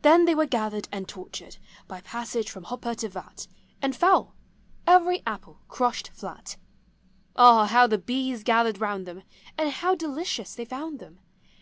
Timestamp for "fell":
3.94-4.34